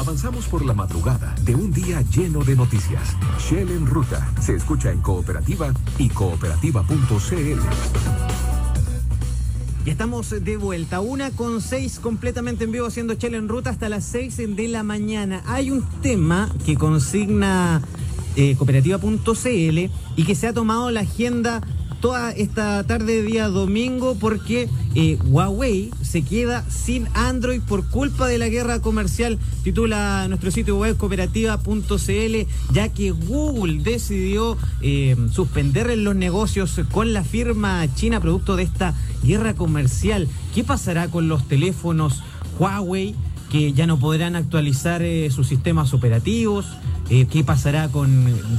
Avanzamos 0.00 0.46
por 0.46 0.64
la 0.64 0.72
madrugada 0.72 1.34
de 1.42 1.54
un 1.54 1.74
día 1.74 2.00
lleno 2.00 2.42
de 2.42 2.56
noticias. 2.56 3.14
Shell 3.38 3.70
en 3.70 3.84
ruta 3.84 4.32
se 4.40 4.54
escucha 4.54 4.90
en 4.90 5.02
Cooperativa 5.02 5.74
y 5.98 6.08
cooperativa.cl. 6.08 7.60
Ya 9.84 9.92
estamos 9.92 10.30
de 10.30 10.56
vuelta, 10.56 11.00
una 11.00 11.30
con 11.32 11.60
seis 11.60 11.98
completamente 11.98 12.64
en 12.64 12.72
vivo 12.72 12.86
haciendo 12.86 13.12
Shell 13.12 13.34
en 13.34 13.46
ruta 13.46 13.68
hasta 13.68 13.90
las 13.90 14.04
seis 14.04 14.38
de 14.38 14.68
la 14.68 14.82
mañana. 14.84 15.42
Hay 15.44 15.70
un 15.70 15.82
tema 16.00 16.50
que 16.64 16.76
consigna 16.76 17.82
eh, 18.36 18.56
cooperativa.cl 18.56 19.78
y 20.16 20.24
que 20.24 20.34
se 20.34 20.46
ha 20.46 20.54
tomado 20.54 20.90
la 20.90 21.00
agenda 21.00 21.60
toda 22.00 22.32
esta 22.32 22.82
tarde 22.84 23.16
de 23.16 23.22
día 23.22 23.48
domingo 23.48 24.16
porque 24.18 24.68
eh, 24.94 25.18
Huawei 25.26 25.90
se 26.02 26.22
queda 26.22 26.64
sin 26.68 27.06
Android 27.14 27.60
por 27.60 27.88
culpa 27.88 28.26
de 28.26 28.38
la 28.38 28.48
guerra 28.48 28.80
comercial, 28.80 29.38
titula 29.62 30.26
nuestro 30.28 30.50
sitio 30.50 30.78
web 30.78 30.96
cooperativa.cl, 30.96 32.72
ya 32.72 32.88
que 32.88 33.10
Google 33.10 33.82
decidió 33.82 34.56
eh, 34.80 35.16
suspender 35.30 35.96
los 35.98 36.16
negocios 36.16 36.80
con 36.90 37.12
la 37.12 37.22
firma 37.22 37.86
china 37.94 38.20
producto 38.20 38.56
de 38.56 38.62
esta 38.64 38.94
guerra 39.22 39.54
comercial. 39.54 40.26
¿Qué 40.54 40.64
pasará 40.64 41.08
con 41.08 41.28
los 41.28 41.46
teléfonos 41.48 42.22
Huawei 42.58 43.14
que 43.50 43.72
ya 43.72 43.86
no 43.86 43.98
podrán 43.98 44.36
actualizar 44.36 45.02
eh, 45.02 45.30
sus 45.30 45.48
sistemas 45.48 45.92
operativos? 45.92 46.66
¿Qué 47.08 47.42
pasará 47.44 47.88
con 47.88 48.08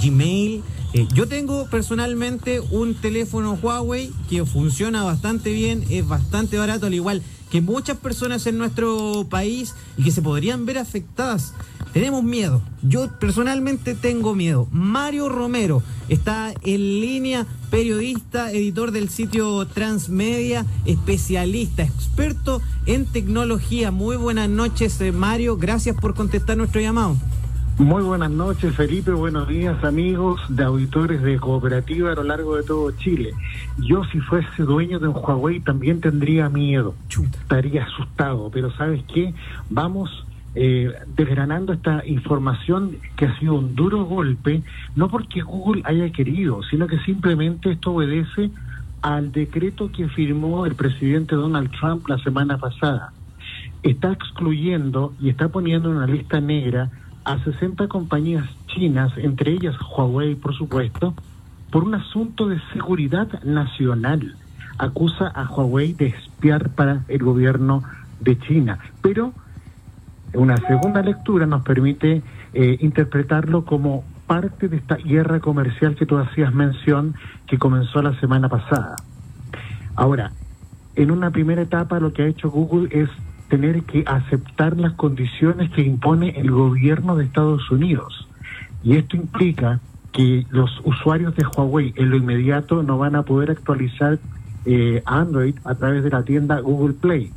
Gmail? 0.04 0.62
Eh, 0.94 1.08
yo 1.14 1.28
tengo 1.28 1.68
personalmente 1.68 2.60
un 2.60 2.96
teléfono 2.96 3.58
Huawei 3.62 4.12
que 4.30 4.46
funciona 4.46 5.04
bastante 5.04 5.54
bien, 5.54 5.86
es 5.90 6.06
bastante 6.06 6.58
barato, 6.58 6.88
al 6.88 6.94
igual 6.94 7.22
que 7.50 7.62
muchas 7.62 7.98
personas 7.98 8.48
en 8.48 8.58
nuestro 8.58 9.28
país 9.30 9.76
y 9.98 10.04
que 10.04 10.12
se 10.12 10.22
podrían 10.22 10.66
ver 10.66 10.78
afectadas. 10.78 11.54
Tenemos 11.94 12.24
miedo. 12.24 12.62
Yo 12.82 13.10
personalmente 13.20 13.96
tengo 13.96 14.34
miedo. 14.34 14.68
Mario 14.72 15.28
Romero 15.28 15.84
está 16.08 16.54
en 16.64 17.02
línea, 17.02 17.46
periodista, 17.70 18.52
editor 18.52 18.92
del 18.92 19.10
sitio 19.10 19.68
Transmedia, 19.68 20.66
especialista, 20.86 21.84
experto 21.84 22.62
en 22.86 23.06
tecnología. 23.06 23.92
Muy 23.92 24.16
buenas 24.16 24.50
noches, 24.50 25.00
eh, 25.02 25.12
Mario. 25.12 25.58
Gracias 25.58 25.98
por 25.98 26.16
contestar 26.16 26.56
nuestro 26.56 26.80
llamado. 26.80 27.18
Muy 27.82 28.04
buenas 28.04 28.30
noches, 28.30 28.76
Felipe. 28.76 29.10
Buenos 29.10 29.48
días, 29.48 29.84
amigos 29.84 30.40
de 30.50 30.64
auditores 30.64 31.24
de 31.24 31.40
cooperativa 31.40 32.12
a 32.12 32.16
lo 32.16 32.22
largo 32.22 32.56
de 32.56 32.62
todo 32.62 32.92
Chile. 32.92 33.34
Yo, 33.80 34.04
si 34.12 34.20
fuese 34.20 34.62
dueño 34.62 35.00
de 35.00 35.08
un 35.08 35.16
Huawei, 35.16 35.62
también 35.62 36.00
tendría 36.00 36.48
miedo. 36.48 36.94
Estaría 37.10 37.86
asustado. 37.86 38.52
Pero, 38.54 38.72
¿sabes 38.76 39.04
qué? 39.12 39.34
Vamos 39.72 40.28
eh, 40.54 40.94
desgranando 41.16 41.74
esta 41.74 42.06
información 42.06 42.98
que 43.16 43.26
ha 43.26 43.40
sido 43.40 43.56
un 43.56 43.74
duro 43.74 44.06
golpe, 44.06 44.62
no 44.96 45.10
porque 45.10 45.42
Google 45.42 45.82
haya 45.84 46.12
querido, 46.12 46.62
sino 46.62 46.86
que 46.86 47.00
simplemente 47.00 47.72
esto 47.72 47.94
obedece 47.94 48.52
al 49.02 49.32
decreto 49.32 49.92
que 49.92 50.08
firmó 50.08 50.68
el 50.68 50.76
presidente 50.76 51.34
Donald 51.34 51.72
Trump 51.72 52.08
la 52.08 52.20
semana 52.20 52.60
pasada. 52.60 53.12
Está 53.82 54.12
excluyendo 54.12 55.16
y 55.20 55.30
está 55.30 55.50
poniendo 55.50 55.90
en 55.90 55.98
una 55.98 56.06
lista 56.06 56.40
negra 56.40 56.92
a 57.24 57.38
60 57.44 57.88
compañías 57.88 58.46
chinas, 58.68 59.12
entre 59.18 59.52
ellas 59.54 59.76
Huawei, 59.96 60.36
por 60.36 60.56
supuesto, 60.56 61.14
por 61.72 61.84
un 61.84 61.96
asunto 61.96 62.48
de 62.48 62.60
seguridad 62.74 63.44
nacional. 63.44 64.36
Acusa 64.78 65.28
a 65.28 65.46
Huawei 65.46 65.94
de 65.94 66.08
espiar 66.08 66.70
para 66.70 67.04
el 67.08 67.20
gobierno 67.24 67.84
de 68.20 68.38
China. 68.40 68.80
Pero 69.02 69.34
una 70.34 70.58
segunda 70.58 71.02
lectura 71.02 71.46
nos 71.46 71.64
permite 71.64 72.22
eh, 72.54 72.78
interpretarlo 72.80 73.66
como 73.66 74.04
parte 74.28 74.68
de 74.70 74.78
esta 74.78 74.96
guerra 74.96 75.40
comercial 75.40 75.96
que 75.96 76.06
tú 76.06 76.18
hacías 76.18 76.54
mención 76.54 77.16
que 77.48 77.58
comenzó 77.58 78.02
la 78.02 78.18
semana 78.20 78.48
pasada. 78.48 78.96
Ahora, 79.96 80.32
en 80.96 81.12
una 81.12 81.32
primera 81.32 81.62
etapa 81.62 82.00
lo 82.00 82.14
que 82.14 82.24
ha 82.24 82.28
hecho 82.28 82.50
Google 82.50 82.88
es 82.92 83.10
tener 83.52 83.84
que 83.84 84.06
aceptar 84.08 84.78
las 84.78 84.94
condiciones 84.94 85.70
que 85.72 85.82
impone 85.82 86.30
el 86.38 86.52
gobierno 86.52 87.18
de 87.18 87.26
Estados 87.26 87.70
Unidos. 87.70 88.26
Y 88.82 88.96
esto 88.96 89.18
implica 89.18 89.82
que 90.14 90.46
los 90.52 90.72
usuarios 90.86 91.36
de 91.36 91.46
Huawei 91.46 91.94
en 91.98 92.12
lo 92.12 92.16
inmediato 92.16 92.82
no 92.82 92.98
van 92.98 93.18
a 93.18 93.24
poder 93.24 93.52
actualizar 93.52 94.20
eh, 94.64 95.04
Android 95.06 95.56
a 95.66 95.76
través 95.76 96.02
de 96.06 96.12
la 96.12 96.24
tienda 96.24 96.62
Google 96.62 96.94
Play. 96.94 97.34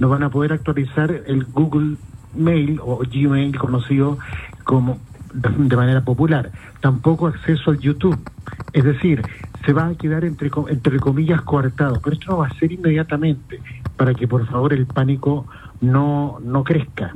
No 0.00 0.08
van 0.08 0.24
a 0.24 0.30
poder 0.30 0.52
actualizar 0.52 1.12
el 1.12 1.44
Google 1.44 1.96
Mail 2.34 2.80
o 2.82 2.98
Gmail 2.98 3.56
conocido 3.56 4.18
como 4.64 4.98
de 5.32 5.76
manera 5.76 6.00
popular. 6.00 6.50
Tampoco 6.80 7.28
acceso 7.28 7.70
al 7.70 7.78
YouTube. 7.78 8.18
Es 8.72 8.82
decir, 8.82 9.22
se 9.64 9.72
va 9.72 9.86
a 9.86 9.94
quedar 9.94 10.24
entre, 10.24 10.50
entre 10.70 10.98
comillas 10.98 11.42
coartado. 11.42 12.00
Pero 12.02 12.14
esto 12.14 12.32
no 12.32 12.38
va 12.38 12.48
a 12.48 12.54
ser 12.58 12.72
inmediatamente 12.72 13.60
para 13.96 14.14
que 14.14 14.28
por 14.28 14.46
favor 14.46 14.72
el 14.72 14.86
pánico 14.86 15.46
no, 15.80 16.38
no 16.42 16.64
crezca. 16.64 17.12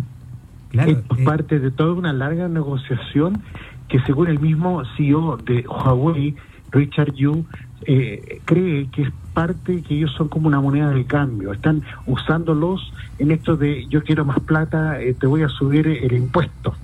Esto 0.72 1.14
es 1.14 1.20
eh. 1.20 1.24
parte 1.24 1.58
de 1.58 1.70
toda 1.70 1.92
una 1.92 2.12
larga 2.12 2.48
negociación 2.48 3.42
que 3.88 4.00
según 4.02 4.28
el 4.28 4.38
mismo 4.38 4.82
CEO 4.96 5.36
de 5.38 5.66
Huawei, 5.66 6.36
Richard 6.70 7.12
Yu, 7.14 7.44
eh, 7.86 8.40
cree 8.44 8.88
que 8.90 9.02
es 9.02 9.10
parte 9.34 9.82
que 9.82 9.96
ellos 9.96 10.12
son 10.16 10.28
como 10.28 10.46
una 10.46 10.60
moneda 10.60 10.90
de 10.90 11.04
cambio. 11.04 11.52
Están 11.52 11.82
usándolos 12.06 12.92
en 13.18 13.32
esto 13.32 13.56
de 13.56 13.86
yo 13.88 14.04
quiero 14.04 14.24
más 14.24 14.38
plata, 14.40 15.00
eh, 15.00 15.14
te 15.14 15.26
voy 15.26 15.42
a 15.42 15.48
subir 15.48 15.88
el 15.88 16.12
impuesto. 16.12 16.74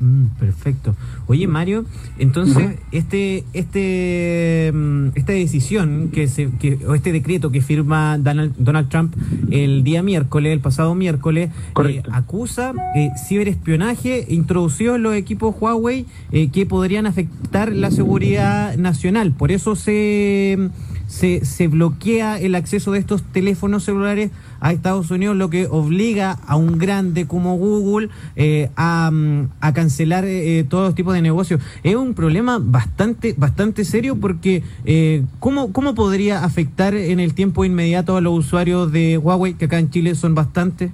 Mm, 0.00 0.26
perfecto. 0.38 0.94
Oye, 1.26 1.48
Mario, 1.48 1.84
entonces, 2.18 2.76
este, 2.92 3.44
este, 3.52 4.70
mm, 4.72 5.08
esta 5.16 5.32
decisión 5.32 6.10
que 6.12 6.28
se, 6.28 6.50
que, 6.60 6.78
o 6.86 6.94
este 6.94 7.10
decreto 7.10 7.50
que 7.50 7.60
firma 7.62 8.16
Donald, 8.16 8.54
Donald 8.58 8.88
Trump 8.88 9.14
el 9.50 9.82
día 9.82 10.04
miércoles, 10.04 10.52
el 10.52 10.60
pasado 10.60 10.94
miércoles, 10.94 11.50
eh, 11.84 12.02
acusa 12.12 12.72
eh, 12.94 13.10
ciberespionaje 13.26 14.24
introducido 14.28 14.94
en 14.94 15.02
los 15.02 15.14
equipos 15.14 15.56
Huawei 15.58 16.06
eh, 16.30 16.48
que 16.50 16.64
podrían 16.64 17.06
afectar 17.06 17.72
la 17.72 17.90
seguridad 17.90 18.76
nacional. 18.76 19.32
Por 19.32 19.50
eso 19.50 19.74
se, 19.74 20.70
se, 21.08 21.44
se 21.44 21.66
bloquea 21.66 22.38
el 22.38 22.54
acceso 22.54 22.92
de 22.92 23.00
estos 23.00 23.22
teléfonos 23.22 23.82
celulares 23.82 24.30
a 24.60 24.72
Estados 24.72 25.10
Unidos, 25.10 25.36
lo 25.36 25.50
que 25.50 25.66
obliga 25.66 26.36
a 26.46 26.56
un 26.56 26.78
grande 26.78 27.26
como 27.26 27.56
Google 27.56 28.10
eh, 28.36 28.70
a, 28.76 29.10
mm, 29.10 29.48
cancelar 29.74 30.24
eh, 30.26 30.64
todos 30.68 30.94
tipos 30.94 31.14
de 31.14 31.22
negocios. 31.22 31.60
Es 31.82 31.96
un 31.96 32.14
problema 32.14 32.58
bastante, 32.60 33.34
bastante 33.36 33.84
serio 33.84 34.16
porque 34.20 34.62
eh, 34.84 35.24
¿cómo, 35.40 35.72
¿cómo 35.72 35.94
podría 35.94 36.44
afectar 36.44 36.94
en 36.94 37.18
el 37.18 37.34
tiempo 37.34 37.64
inmediato 37.64 38.16
a 38.16 38.20
los 38.20 38.38
usuarios 38.38 38.92
de 38.92 39.18
Huawei, 39.18 39.54
que 39.54 39.64
acá 39.64 39.78
en 39.78 39.90
Chile 39.90 40.14
son 40.14 40.34
bastantes? 40.34 40.92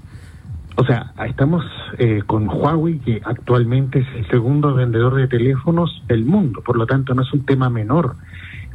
O 0.76 0.84
sea, 0.84 1.12
estamos 1.26 1.64
eh, 1.98 2.22
con 2.26 2.48
Huawei, 2.48 2.98
que 2.98 3.20
actualmente 3.24 4.00
es 4.00 4.06
el 4.16 4.28
segundo 4.28 4.74
vendedor 4.74 5.14
de 5.14 5.28
teléfonos 5.28 6.02
del 6.08 6.24
mundo, 6.24 6.62
por 6.62 6.76
lo 6.76 6.86
tanto 6.86 7.14
no 7.14 7.22
es 7.22 7.32
un 7.32 7.44
tema 7.44 7.70
menor. 7.70 8.16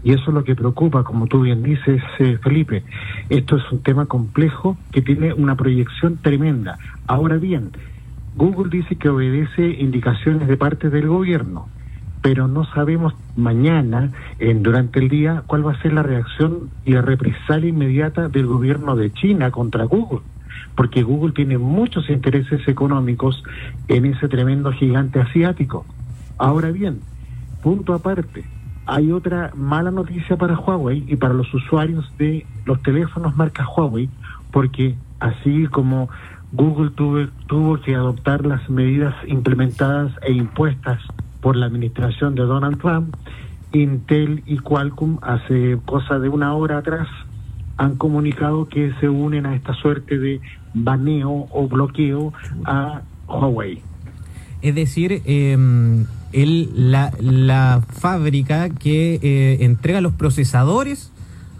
Y 0.03 0.13
eso 0.13 0.23
es 0.27 0.33
lo 0.33 0.43
que 0.43 0.55
preocupa, 0.55 1.03
como 1.03 1.27
tú 1.27 1.41
bien 1.41 1.63
dices, 1.63 2.01
eh, 2.19 2.37
Felipe. 2.41 2.83
Esto 3.29 3.57
es 3.57 3.71
un 3.71 3.81
tema 3.81 4.05
complejo 4.05 4.77
que 4.91 5.01
tiene 5.01 5.33
una 5.33 5.55
proyección 5.55 6.17
tremenda. 6.17 6.77
Ahora 7.07 7.37
bien, 7.37 7.71
Google 8.35 8.69
dice 8.69 8.95
que 8.95 9.09
obedece 9.09 9.67
indicaciones 9.67 10.47
de 10.47 10.57
parte 10.57 10.89
del 10.89 11.07
gobierno, 11.07 11.67
pero 12.21 12.47
no 12.47 12.65
sabemos 12.65 13.13
mañana, 13.35 14.11
en, 14.39 14.63
durante 14.63 14.99
el 14.99 15.09
día, 15.09 15.43
cuál 15.47 15.65
va 15.65 15.73
a 15.73 15.81
ser 15.81 15.93
la 15.93 16.03
reacción 16.03 16.69
y 16.85 16.93
la 16.93 17.01
represalia 17.01 17.69
inmediata 17.69 18.29
del 18.29 18.45
gobierno 18.45 18.95
de 18.95 19.11
China 19.11 19.51
contra 19.51 19.83
Google 19.85 20.21
porque 20.75 21.03
Google 21.03 21.33
tiene 21.33 21.57
muchos 21.57 22.09
intereses 22.09 22.65
económicos 22.67 23.43
en 23.89 24.05
ese 24.05 24.29
tremendo 24.29 24.71
gigante 24.71 25.19
asiático. 25.19 25.85
Ahora 26.37 26.71
bien, 26.71 27.01
punto 27.61 27.93
aparte, 27.93 28.45
hay 28.89 29.11
otra 29.11 29.51
mala 29.55 29.91
noticia 29.91 30.35
para 30.35 30.57
Huawei 30.57 31.03
y 31.07 31.15
para 31.15 31.33
los 31.33 31.53
usuarios 31.53 32.11
de 32.17 32.45
los 32.65 32.81
teléfonos 32.81 33.35
marca 33.35 33.67
Huawei, 33.67 34.09
porque 34.51 34.95
así 35.19 35.67
como 35.67 36.09
Google 36.51 36.89
tuvo, 36.91 37.27
tuvo 37.47 37.79
que 37.79 37.93
adoptar 37.93 38.45
las 38.45 38.67
medidas 38.69 39.13
implementadas 39.27 40.11
e 40.23 40.33
impuestas 40.33 40.99
por 41.39 41.55
la 41.55 41.67
administración 41.67 42.33
de 42.33 42.41
Donald 42.41 42.79
Trump, 42.81 43.15
Intel 43.73 44.41
y 44.47 44.57
Qualcomm 44.57 45.19
hace 45.21 45.77
cosa 45.85 46.17
de 46.17 46.29
una 46.29 46.55
hora 46.55 46.79
atrás 46.79 47.07
han 47.77 47.95
comunicado 47.95 48.67
que 48.67 48.91
se 48.99 49.07
unen 49.07 49.45
a 49.45 49.55
esta 49.55 49.73
suerte 49.73 50.17
de 50.17 50.41
baneo 50.73 51.47
o 51.51 51.67
bloqueo 51.67 52.33
a 52.65 53.01
Huawei. 53.27 53.81
Es 54.61 54.75
decir, 54.75 55.21
eh, 55.25 55.55
el, 56.31 56.91
la, 56.91 57.81
fábrica 57.89 58.69
que 58.69 59.19
eh, 59.21 59.57
entrega 59.61 60.01
los 60.01 60.13
procesadores 60.13 61.11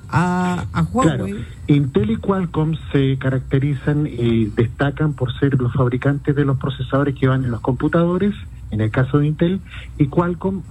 a, 0.10 0.66
Huawei. 0.92 1.46
Intel 1.68 2.12
y 2.12 2.18
Qualcomm 2.18 2.76
se 2.92 3.18
caracterizan 3.18 4.08
y 4.08 4.46
destacan 4.46 5.14
por 5.14 5.32
ser 5.38 5.60
los 5.60 5.74
fabricantes 5.74 6.36
de 6.36 6.46
los 6.46 6.58
procesadores 6.58 7.16
que 7.16 7.28
van 7.28 7.46
en 7.46 7.52
los 7.52 7.62
computadores, 7.62 8.34
en 8.72 8.82
el 8.82 8.90
caso 8.90 9.20
de 9.20 9.28
Intel, 9.28 9.62
y 9.98 10.08
Qualcomm 10.08 10.64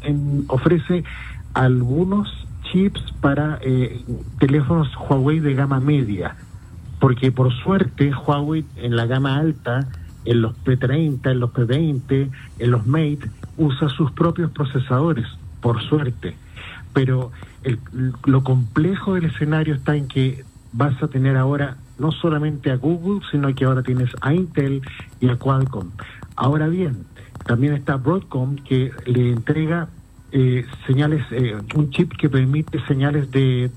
ofrece 0.48 1.04
algunos 1.54 2.46
chips 2.64 3.00
para 3.20 3.58
eh, 3.62 4.02
teléfonos 4.38 4.88
Huawei 4.96 5.40
de 5.40 5.54
gama 5.54 5.80
media, 5.80 6.36
porque 7.00 7.32
por 7.32 7.52
suerte 7.52 8.12
Huawei 8.12 8.64
en 8.76 8.96
la 8.96 9.06
gama 9.06 9.36
alta, 9.36 9.88
en 10.24 10.42
los 10.42 10.52
P30, 10.64 11.30
en 11.30 11.40
los 11.40 11.52
P20, 11.52 12.30
en 12.58 12.70
los 12.70 12.86
Mate, 12.86 13.30
usa 13.58 13.88
sus 13.90 14.10
propios 14.12 14.50
procesadores, 14.52 15.26
por 15.60 15.82
suerte. 15.82 16.36
Pero 16.94 17.30
lo 18.24 18.42
complejo 18.42 19.14
del 19.14 19.26
escenario 19.26 19.74
está 19.74 19.94
en 19.96 20.08
que 20.08 20.44
vas 20.72 21.02
a 21.02 21.08
tener 21.08 21.36
ahora 21.36 21.76
no 21.98 22.12
solamente 22.12 22.70
a 22.70 22.76
Google, 22.76 23.20
sino 23.30 23.54
que 23.54 23.64
ahora 23.64 23.82
tienes 23.82 24.10
a 24.20 24.32
Intel 24.32 24.82
y 25.20 25.28
a 25.28 25.36
Qualcomm. 25.36 25.90
Ahora 26.36 26.68
bien, 26.68 27.04
también 27.46 27.72
está 27.72 27.96
Broadcom 27.96 28.56
que 28.56 28.92
le 29.06 29.32
entrega 29.32 29.88
eh, 30.32 30.66
señales, 30.86 31.24
eh, 31.30 31.56
un 31.74 31.90
chip 31.90 32.12
que 32.16 32.28
permite 32.28 32.78
señales 32.86 33.30
de, 33.30 33.70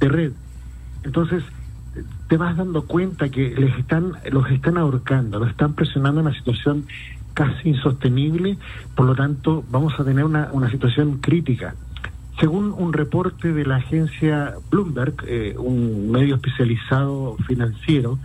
de, 0.00 0.08
red. 0.08 0.32
Entonces, 1.04 1.44
te 2.28 2.36
vas 2.36 2.56
dando 2.56 2.86
cuenta 2.86 3.28
que 3.28 3.54
les 3.54 3.78
están, 3.78 4.14
los 4.32 4.50
están 4.50 4.78
ahorcando, 4.78 5.38
los 5.38 5.50
están 5.50 5.74
presionando 5.74 6.20
en 6.20 6.26
una 6.26 6.36
situación 6.36 6.86
casi 7.34 7.70
insostenible, 7.70 8.58
por 8.94 9.06
lo 9.06 9.14
tanto 9.14 9.64
vamos 9.70 9.98
a 9.98 10.04
tener 10.04 10.24
una, 10.24 10.50
una 10.52 10.70
situación 10.70 11.18
crítica. 11.18 11.74
Según 12.40 12.72
un 12.76 12.92
reporte 12.92 13.52
de 13.52 13.64
la 13.64 13.76
agencia 13.76 14.54
Bloomberg, 14.70 15.14
eh, 15.26 15.54
un 15.58 16.10
medio 16.10 16.36
especializado 16.36 17.36
financiero, 17.46 18.18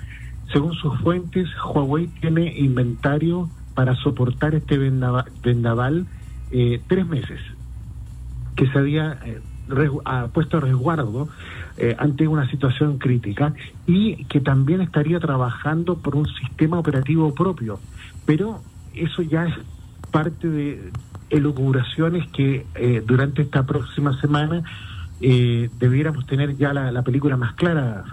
según 0.52 0.74
sus 0.74 0.98
fuentes, 1.02 1.50
Huawei 1.64 2.08
tiene 2.22 2.58
inventario 2.58 3.50
para 3.76 3.96
soportar 3.96 4.56
este 4.56 4.78
vendaval, 4.78 6.08
eh, 6.52 6.82
tres 6.88 7.06
meses, 7.06 7.40
que 8.56 8.66
se 8.72 8.80
había 8.80 9.20
eh, 9.26 9.40
puesto 10.34 10.58
a 10.58 10.62
resguardo 10.62 11.30
ante 12.00 12.28
una 12.28 12.50
situación 12.50 12.98
crítica 12.98 13.54
y 13.86 14.24
que 14.26 14.40
también 14.40 14.82
estaría 14.82 15.20
trabajando 15.20 16.00
por 16.00 16.16
un 16.16 16.26
sistema 16.26 16.80
operativo 16.80 17.36
propio. 17.36 17.80
Pero 18.26 18.64
eso 19.04 19.22
ya 19.22 19.46
es 19.46 19.56
parte 20.12 20.48
de 20.48 20.92
elucubraciones 21.30 22.28
que 22.30 22.66
eh, 22.76 23.04
durante 23.06 23.42
esta 23.42 23.66
próxima 23.66 24.20
semana 24.20 24.64
eh, 25.22 25.70
debiéramos 25.80 26.26
tener 26.26 26.56
ya 26.58 26.74
la, 26.74 27.02
película 27.02 27.38
más 27.38 27.54
clara. 27.56 28.06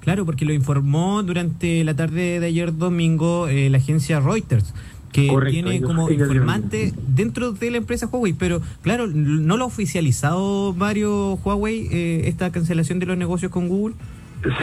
Claro, 0.00 0.24
porque 0.24 0.44
lo 0.44 0.52
informó 0.52 1.22
durante 1.22 1.84
la 1.84 1.94
tarde 1.94 2.40
de 2.40 2.46
ayer 2.46 2.76
domingo 2.76 3.48
eh, 3.48 3.68
la 3.70 3.78
agencia 3.78 4.20
Reuters 4.20 4.74
que 5.12 5.28
tiene 5.50 5.80
como 5.80 6.08
informante 6.08 6.94
dentro 7.08 7.50
de 7.50 7.72
la 7.72 7.78
empresa 7.78 8.06
Huawei, 8.06 8.32
pero 8.32 8.62
claro, 8.80 9.08
no 9.08 9.56
lo 9.56 9.64
ha 9.64 9.66
oficializado 9.66 10.72
varios 10.72 11.36
Huawei 11.44 11.88
esta 12.28 12.52
cancelación 12.52 13.00
de 13.00 13.06
los 13.06 13.18
negocios 13.18 13.50
con 13.50 13.66
Google. 13.66 13.96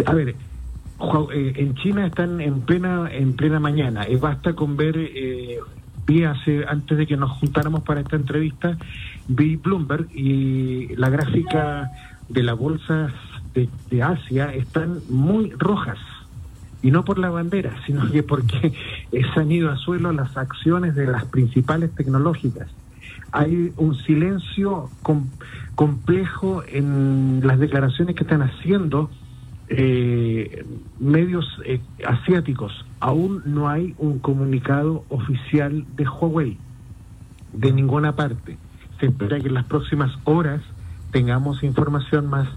A 0.05 0.13
ver, 0.13 0.35
en 1.31 1.75
China 1.75 2.07
están 2.07 2.41
en 2.41 2.61
plena 2.61 3.09
en 3.11 3.33
plena 3.33 3.59
mañana. 3.59 4.05
basta 4.19 4.53
con 4.53 4.77
ver 4.77 4.95
vi 6.07 6.23
hace, 6.23 6.65
antes 6.67 6.97
de 6.97 7.05
que 7.05 7.17
nos 7.17 7.31
juntáramos 7.31 7.83
para 7.83 7.99
esta 7.99 8.15
entrevista, 8.15 8.77
vi 9.27 9.57
Bloomberg 9.57 10.07
y 10.15 10.95
la 10.95 11.09
gráfica 11.09 11.91
de 12.29 12.43
las 12.43 12.57
bolsas 12.57 13.11
de, 13.53 14.03
Asia 14.03 14.53
están 14.53 14.99
muy 15.09 15.51
rojas. 15.51 15.97
Y 16.81 16.91
no 16.91 17.03
por 17.03 17.19
la 17.19 17.29
bandera, 17.29 17.75
sino 17.85 18.09
que 18.09 18.23
porque 18.23 18.73
se 19.11 19.39
han 19.39 19.51
ido 19.51 19.69
a 19.69 19.77
suelo 19.77 20.11
las 20.13 20.37
acciones 20.37 20.95
de 20.95 21.07
las 21.07 21.25
principales 21.25 21.93
tecnológicas. 21.93 22.67
Hay 23.33 23.73
un 23.75 23.95
silencio 23.95 24.89
complejo 25.75 26.63
en 26.65 27.41
las 27.43 27.59
declaraciones 27.59 28.15
que 28.15 28.23
están 28.23 28.41
haciendo 28.41 29.09
eh, 29.69 30.65
medios 30.99 31.45
eh, 31.65 31.81
asiáticos. 32.05 32.85
Aún 32.99 33.43
no 33.45 33.69
hay 33.69 33.95
un 33.97 34.19
comunicado 34.19 35.03
oficial 35.09 35.85
de 35.95 36.07
Huawei, 36.07 36.57
de 37.53 37.71
ninguna 37.71 38.15
parte. 38.15 38.57
Se 38.99 39.07
espera 39.07 39.39
que 39.39 39.47
en 39.47 39.53
las 39.53 39.65
próximas 39.65 40.11
horas 40.23 40.61
tengamos 41.11 41.63
información 41.63 42.29
más 42.29 42.47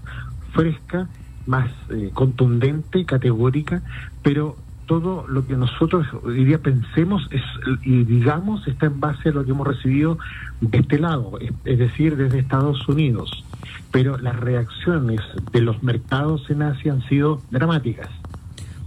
fresca, 0.53 1.07
más 1.45 1.69
eh, 1.89 2.11
contundente, 2.13 3.05
categórica, 3.05 3.81
pero 4.23 4.55
todo 4.91 5.25
lo 5.25 5.47
que 5.47 5.55
nosotros 5.55 6.05
hoy 6.21 6.43
día 6.43 6.57
pensemos 6.57 7.25
es, 7.31 7.41
y 7.83 8.03
digamos 8.03 8.67
está 8.67 8.87
en 8.87 8.99
base 8.99 9.29
a 9.29 9.31
lo 9.31 9.45
que 9.45 9.51
hemos 9.51 9.65
recibido 9.65 10.17
de 10.59 10.79
este 10.79 10.99
lado, 10.99 11.39
es 11.63 11.79
decir, 11.79 12.17
desde 12.17 12.39
Estados 12.39 12.85
Unidos 12.89 13.45
pero 13.91 14.17
las 14.17 14.37
reacciones 14.37 15.21
de 15.51 15.61
los 15.61 15.81
mercados 15.83 16.49
en 16.49 16.61
Asia 16.61 16.93
han 16.93 17.01
sido 17.07 17.41
dramáticas. 17.51 18.09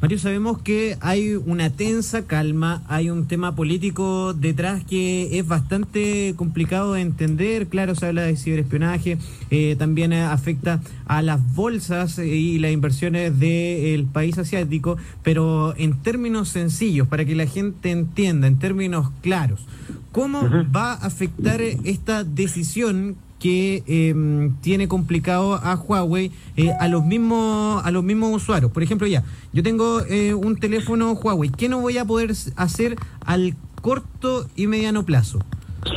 Mario, 0.04 0.18
sabemos 0.18 0.60
que 0.60 0.98
hay 1.00 1.32
una 1.34 1.70
tensa 1.70 2.26
calma, 2.26 2.82
hay 2.88 3.08
un 3.08 3.26
tema 3.26 3.54
político 3.56 4.34
detrás 4.34 4.84
que 4.84 5.38
es 5.38 5.48
bastante 5.48 6.34
complicado 6.36 6.92
de 6.92 7.00
entender. 7.00 7.68
Claro, 7.68 7.94
se 7.94 8.08
habla 8.08 8.20
de 8.20 8.36
ciberespionaje, 8.36 9.16
eh, 9.48 9.76
también 9.78 10.12
afecta 10.12 10.82
a 11.06 11.22
las 11.22 11.40
bolsas 11.54 12.18
y 12.18 12.58
las 12.58 12.72
inversiones 12.72 13.40
del 13.40 14.04
país 14.04 14.36
asiático, 14.36 14.98
pero 15.22 15.72
en 15.78 15.94
términos 16.02 16.50
sencillos, 16.50 17.08
para 17.08 17.24
que 17.24 17.34
la 17.34 17.46
gente 17.46 17.90
entienda, 17.90 18.46
en 18.46 18.58
términos 18.58 19.10
claros, 19.22 19.64
¿cómo 20.12 20.42
va 20.64 20.92
a 20.92 21.06
afectar 21.06 21.62
esta 21.62 22.24
decisión 22.24 23.16
que 23.38 23.82
em, 23.86 24.54
tiene 24.60 24.88
complicado 24.88 25.54
a 25.54 25.74
Huawei 25.74 26.32
eh, 26.56 26.72
a 26.80 26.88
los 26.88 27.04
mismos 27.04 27.84
a 27.84 27.90
los 27.90 28.02
mismos 28.02 28.34
usuarios. 28.34 28.70
Por 28.72 28.82
ejemplo, 28.82 29.06
ya, 29.06 29.22
yo 29.52 29.62
tengo 29.62 30.00
eh, 30.08 30.34
un 30.34 30.56
teléfono 30.56 31.12
Huawei, 31.12 31.50
¿qué 31.50 31.68
no 31.68 31.80
voy 31.80 31.98
a 31.98 32.04
poder 32.04 32.32
hacer 32.56 32.96
al 33.24 33.54
corto 33.82 34.46
y 34.56 34.66
mediano 34.66 35.04
plazo? 35.04 35.40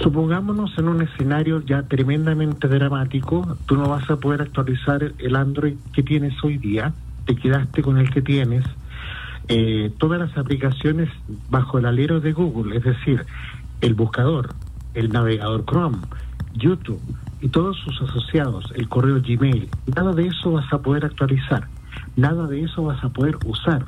Supongámonos 0.04 0.78
en 0.78 0.90
un 0.90 1.02
escenario 1.02 1.62
ya 1.62 1.84
tremendamente 1.84 2.68
dramático, 2.68 3.58
tú 3.66 3.78
no 3.78 3.88
vas 3.88 4.10
a 4.10 4.18
poder 4.18 4.42
actualizar 4.42 5.14
el 5.18 5.36
Android 5.36 5.76
que 5.94 6.04
tienes 6.04 6.34
hoy 6.44 6.58
día, 6.58 6.94
te 7.26 7.36
quedaste 7.36 7.82
con 7.82 7.98
el 7.98 8.10
que 8.10 8.22
tienes, 8.22 8.66
eh, 9.48 9.94
todas 9.98 10.20
las 10.20 10.38
aplicaciones 10.38 11.10
bajo 11.50 11.78
el 11.78 11.86
alero 11.86 12.20
de 12.20 12.34
Google, 12.34 12.76
es 12.76 12.84
decir, 12.84 13.26
el 13.80 13.94
buscador, 13.94 14.50
el 14.94 15.10
navegador 15.10 15.64
Chrome, 15.66 16.00
YouTube, 16.54 17.02
y 17.42 17.50
todos 17.50 17.78
sus 17.78 18.02
asociados, 18.02 18.72
el 18.76 18.90
correo 18.90 19.22
Gmail, 19.22 19.70
nada 19.96 20.14
de 20.14 20.28
eso 20.28 20.54
vas 20.54 20.72
a 20.74 20.80
poder 20.80 21.06
actualizar, 21.06 21.68
nada 22.16 22.48
de 22.48 22.64
eso 22.64 22.84
vas 22.84 23.04
a 23.04 23.10
poder 23.10 23.38
usar. 23.46 23.86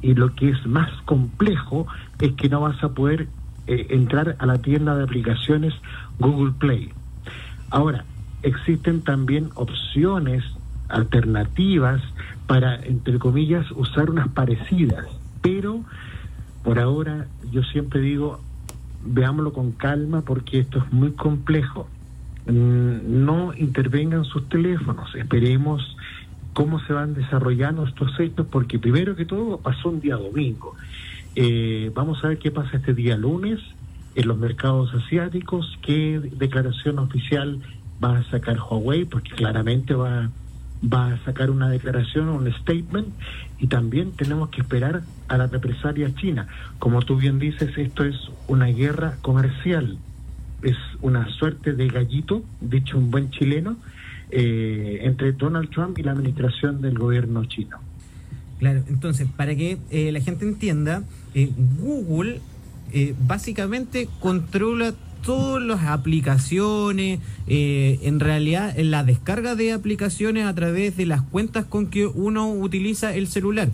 Y 0.00 0.14
lo 0.14 0.34
que 0.34 0.50
es 0.50 0.66
más 0.66 0.90
complejo 1.02 1.86
es 2.20 2.32
que 2.32 2.48
no 2.48 2.60
vas 2.60 2.82
a 2.82 2.90
poder 2.90 3.28
eh, 3.66 3.86
entrar 3.90 4.36
a 4.38 4.46
la 4.46 4.58
tienda 4.58 4.96
de 4.96 5.04
aplicaciones 5.04 5.74
Google 6.18 6.52
Play. 6.58 6.90
Ahora, 7.70 8.04
existen 8.42 9.02
también 9.02 9.50
opciones 9.54 10.44
alternativas 10.88 12.00
para, 12.46 12.76
entre 12.76 13.18
comillas, 13.18 13.66
usar 13.72 14.10
unas 14.10 14.28
parecidas, 14.28 15.06
pero 15.42 15.80
por 16.64 16.78
ahora 16.78 17.26
yo 17.50 17.62
siempre 17.62 18.00
digo, 18.00 18.40
veámoslo 19.04 19.52
con 19.52 19.72
calma 19.72 20.22
porque 20.22 20.60
esto 20.60 20.78
es 20.78 20.92
muy 20.92 21.12
complejo 21.12 21.88
no 22.48 23.52
intervengan 23.54 24.24
sus 24.24 24.48
teléfonos, 24.48 25.14
esperemos 25.14 25.96
cómo 26.54 26.80
se 26.80 26.92
van 26.92 27.14
desarrollando 27.14 27.84
estos 27.84 28.18
hechos, 28.18 28.46
porque 28.50 28.78
primero 28.78 29.14
que 29.14 29.24
todo 29.24 29.58
pasó 29.58 29.90
un 29.90 30.00
día 30.00 30.16
domingo. 30.16 30.74
Eh, 31.36 31.92
vamos 31.94 32.24
a 32.24 32.28
ver 32.28 32.38
qué 32.38 32.50
pasa 32.50 32.78
este 32.78 32.94
día 32.94 33.16
lunes 33.16 33.60
en 34.14 34.26
los 34.26 34.38
mercados 34.38 34.92
asiáticos, 34.94 35.78
qué 35.82 36.20
declaración 36.36 36.98
oficial 36.98 37.60
va 38.02 38.18
a 38.18 38.24
sacar 38.24 38.58
Huawei, 38.58 39.04
porque 39.04 39.30
claramente 39.30 39.94
va, 39.94 40.30
va 40.82 41.12
a 41.12 41.18
sacar 41.24 41.50
una 41.50 41.68
declaración, 41.68 42.28
un 42.28 42.52
statement, 42.52 43.08
y 43.60 43.66
también 43.68 44.12
tenemos 44.12 44.48
que 44.48 44.62
esperar 44.62 45.02
a 45.28 45.36
la 45.36 45.46
represalia 45.46 46.14
china. 46.14 46.48
Como 46.78 47.02
tú 47.02 47.16
bien 47.16 47.38
dices, 47.38 47.76
esto 47.76 48.04
es 48.04 48.16
una 48.48 48.66
guerra 48.66 49.16
comercial 49.22 49.98
es 50.62 50.76
una 51.00 51.28
suerte 51.30 51.72
de 51.72 51.88
gallito, 51.88 52.42
dicho 52.60 52.98
un 52.98 53.10
buen 53.10 53.30
chileno, 53.30 53.76
eh, 54.30 55.00
entre 55.02 55.32
Donald 55.32 55.70
Trump 55.70 55.98
y 55.98 56.02
la 56.02 56.12
administración 56.12 56.80
del 56.82 56.98
gobierno 56.98 57.44
chino. 57.46 57.78
Claro, 58.58 58.82
entonces, 58.88 59.28
para 59.36 59.54
que 59.54 59.78
eh, 59.90 60.12
la 60.12 60.20
gente 60.20 60.44
entienda, 60.44 61.02
eh, 61.34 61.50
Google 61.80 62.40
básicamente 63.26 64.08
controla 64.18 64.94
todas 65.22 65.62
las 65.62 65.84
aplicaciones, 65.84 67.20
eh, 67.46 67.98
en 68.02 68.20
realidad 68.20 68.78
en 68.78 68.90
la 68.90 69.04
descarga 69.04 69.54
de 69.54 69.72
aplicaciones 69.72 70.46
a 70.46 70.54
través 70.54 70.96
de 70.96 71.06
las 71.06 71.22
cuentas 71.22 71.64
con 71.64 71.86
que 71.86 72.06
uno 72.06 72.50
utiliza 72.50 73.14
el 73.14 73.28
celular. 73.28 73.70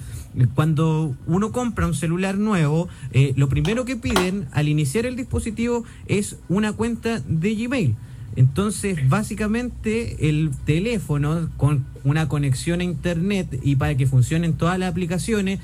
Cuando 0.55 1.15
uno 1.27 1.53
compra 1.53 1.87
un 1.87 1.95
celular 1.95 2.37
nuevo, 2.39 2.89
eh, 3.13 3.33
lo 3.37 3.49
primero 3.49 3.85
que 3.85 3.97
piden 3.97 4.47
al 4.53 4.69
iniciar 4.69 5.07
el 5.07 5.17
dispositivo 5.17 5.85
es 6.07 6.37
una 6.49 6.73
cuenta 6.73 7.21
de 7.21 7.55
Gmail. 7.55 7.95
Entonces, 8.37 9.09
básicamente, 9.09 10.29
el 10.29 10.51
teléfono 10.65 11.49
con 11.57 11.85
una 12.05 12.29
conexión 12.29 12.81
a 12.81 12.85
Internet 12.85 13.59
y 13.63 13.77
para 13.77 13.97
que 13.97 14.07
funcionen 14.07 14.55
todas 14.55 14.79
las 14.79 14.91
aplicaciones, 14.91 15.61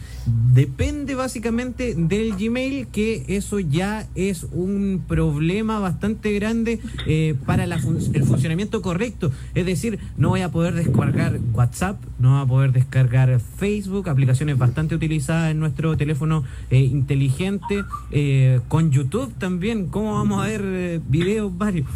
depende 0.54 1.14
básicamente 1.14 1.94
del 1.94 2.34
Gmail, 2.36 2.86
que 2.88 3.24
eso 3.28 3.60
ya 3.60 4.08
es 4.14 4.46
un 4.52 5.04
problema 5.06 5.78
bastante 5.78 6.32
grande 6.32 6.80
eh, 7.06 7.34
para 7.44 7.64
el 7.64 7.80
funcionamiento 7.80 8.82
correcto. 8.82 9.30
Es 9.54 9.66
decir, 9.66 9.98
no 10.16 10.30
voy 10.30 10.40
a 10.40 10.50
poder 10.50 10.74
descargar 10.74 11.38
WhatsApp, 11.52 12.00
no 12.18 12.30
voy 12.30 12.42
a 12.42 12.46
poder 12.46 12.72
descargar 12.72 13.40
Facebook, 13.58 14.08
aplicaciones 14.08 14.56
bastante 14.56 14.94
utilizadas 14.94 15.50
en 15.50 15.60
nuestro 15.60 15.96
teléfono 15.96 16.44
eh, 16.70 16.80
inteligente, 16.80 17.84
eh, 18.10 18.60
con 18.68 18.90
YouTube 18.90 19.32
también, 19.38 19.86
¿cómo 19.86 20.14
vamos 20.14 20.42
a 20.42 20.48
ver 20.48 21.00
videos 21.08 21.56
varios? 21.56 21.86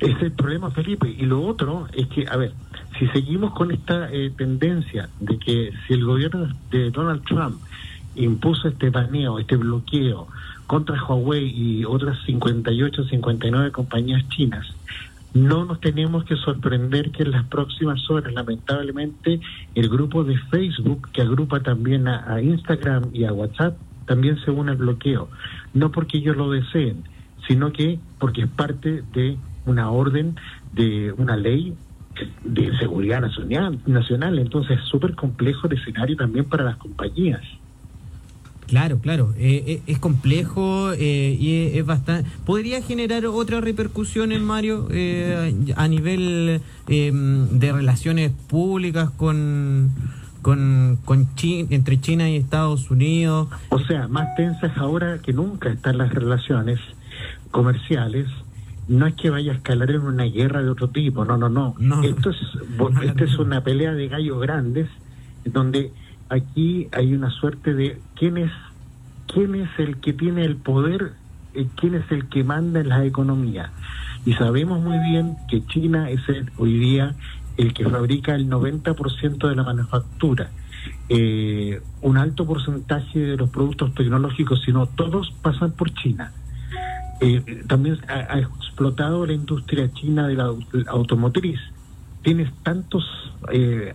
Ese 0.00 0.12
es 0.12 0.22
el 0.22 0.32
problema, 0.32 0.70
Felipe. 0.70 1.08
Y 1.08 1.26
lo 1.26 1.42
otro 1.42 1.86
es 1.92 2.06
que, 2.08 2.26
a 2.28 2.36
ver, 2.36 2.52
si 2.98 3.06
seguimos 3.08 3.52
con 3.52 3.70
esta 3.70 4.10
eh, 4.12 4.30
tendencia 4.36 5.08
de 5.20 5.38
que 5.38 5.72
si 5.86 5.94
el 5.94 6.04
gobierno 6.04 6.48
de 6.70 6.90
Donald 6.90 7.22
Trump 7.24 7.60
impuso 8.14 8.68
este 8.68 8.90
baneo, 8.90 9.38
este 9.38 9.56
bloqueo 9.56 10.28
contra 10.66 11.02
Huawei 11.02 11.50
y 11.50 11.84
otras 11.84 12.18
58, 12.26 13.04
59 13.04 13.72
compañías 13.72 14.28
chinas, 14.28 14.66
no 15.32 15.64
nos 15.64 15.80
tenemos 15.80 16.24
que 16.24 16.36
sorprender 16.36 17.10
que 17.12 17.22
en 17.22 17.30
las 17.30 17.44
próximas 17.44 18.08
horas, 18.10 18.32
lamentablemente, 18.32 19.40
el 19.74 19.88
grupo 19.88 20.24
de 20.24 20.36
Facebook, 20.50 21.08
que 21.12 21.22
agrupa 21.22 21.60
también 21.60 22.08
a, 22.08 22.34
a 22.34 22.42
Instagram 22.42 23.10
y 23.12 23.24
a 23.24 23.32
WhatsApp, 23.32 23.76
también 24.06 24.40
se 24.44 24.50
une 24.50 24.72
al 24.72 24.76
bloqueo. 24.76 25.28
No 25.72 25.92
porque 25.92 26.18
ellos 26.18 26.36
lo 26.36 26.50
deseen, 26.50 27.04
sino 27.46 27.72
que 27.72 27.98
porque 28.18 28.42
es 28.42 28.48
parte 28.48 29.04
de 29.12 29.36
una 29.66 29.90
orden 29.90 30.36
de 30.72 31.12
una 31.12 31.36
ley 31.36 31.74
de 32.44 32.76
seguridad 32.78 33.20
nacional, 33.20 33.78
nacional. 33.86 34.38
entonces 34.38 34.78
es 34.78 34.84
súper 34.88 35.14
complejo 35.14 35.68
el 35.68 35.78
escenario 35.78 36.16
también 36.16 36.44
para 36.44 36.64
las 36.64 36.76
compañías. 36.76 37.42
Claro, 38.70 39.00
claro, 39.00 39.34
eh, 39.36 39.64
eh, 39.66 39.82
es 39.88 39.98
complejo 39.98 40.92
eh, 40.92 41.36
y 41.40 41.76
es, 41.76 41.84
bastante... 41.84 42.30
¿Podría 42.46 42.80
generar 42.80 43.26
otra 43.26 43.60
repercusión 43.60 44.30
en 44.30 44.44
Mario 44.44 44.86
a 45.76 45.88
nivel 45.88 46.60
de 46.86 47.72
relaciones 47.72 48.30
públicas 48.30 49.10
con, 49.10 49.90
con, 50.40 50.98
con 51.04 51.28
entre 51.42 52.00
China 52.00 52.30
y 52.30 52.36
Estados 52.36 52.92
Unidos? 52.92 53.48
O 53.70 53.80
sea, 53.80 54.06
más 54.06 54.36
tensas 54.36 54.76
ahora 54.76 55.18
que 55.18 55.32
nunca 55.32 55.70
están 55.70 55.98
las 55.98 56.14
relaciones 56.14 56.78
comerciales 57.50 58.28
no 58.88 59.06
es 59.06 59.14
que 59.14 59.30
vaya 59.30 59.52
a 59.52 59.54
escalar 59.56 59.90
en 59.90 60.02
una 60.02 60.24
guerra 60.24 60.62
de 60.62 60.70
otro 60.70 60.88
tipo, 60.88 61.24
no, 61.24 61.36
no, 61.36 61.48
no. 61.48 61.74
Esto 62.02 62.30
es, 62.30 62.36
esto 63.02 63.24
es 63.24 63.38
una 63.38 63.62
pelea 63.62 63.92
de 63.92 64.08
gallos 64.08 64.40
grandes, 64.40 64.88
donde 65.44 65.92
aquí 66.28 66.88
hay 66.92 67.14
una 67.14 67.30
suerte 67.30 67.74
de 67.74 68.00
quién 68.16 68.36
es, 68.38 68.52
quién 69.32 69.54
es 69.54 69.68
el 69.78 69.98
que 69.98 70.12
tiene 70.12 70.44
el 70.44 70.56
poder, 70.56 71.12
eh, 71.54 71.66
quién 71.76 71.94
es 71.94 72.10
el 72.10 72.28
que 72.28 72.44
manda 72.44 72.80
en 72.80 72.88
la 72.88 73.04
economía. 73.04 73.70
Y 74.24 74.34
sabemos 74.34 74.80
muy 74.82 74.98
bien 74.98 75.36
que 75.48 75.64
China 75.66 76.10
es 76.10 76.20
hoy 76.56 76.78
día 76.78 77.14
el 77.56 77.74
que 77.74 77.88
fabrica 77.88 78.34
el 78.34 78.48
90% 78.48 79.48
de 79.48 79.56
la 79.56 79.62
manufactura. 79.62 80.50
Eh, 81.08 81.80
un 82.00 82.16
alto 82.16 82.46
porcentaje 82.46 83.18
de 83.18 83.36
los 83.36 83.50
productos 83.50 83.94
tecnológicos, 83.94 84.62
sino 84.64 84.86
todos 84.86 85.32
pasan 85.42 85.72
por 85.72 85.92
China. 85.92 86.32
Eh, 87.20 87.64
también 87.66 87.98
ha, 88.08 88.38
explotado 88.80 89.26
la 89.26 89.34
industria 89.34 89.92
china 89.92 90.26
de 90.26 90.36
la 90.36 90.54
automotriz. 90.88 91.60
Tienes 92.22 92.50
tantos 92.62 93.04
eh, 93.52 93.94